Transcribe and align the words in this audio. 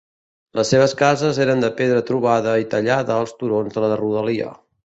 Les 0.59 0.71
seves 0.73 0.95
cases 1.01 1.41
eren 1.45 1.61
de 1.65 1.69
pedra 1.81 2.01
trobada 2.09 2.57
i 2.65 2.67
tallada 2.75 3.19
als 3.21 3.39
turons 3.43 3.79
de 3.81 3.89
la 3.89 3.93
rodalia. 4.05 4.53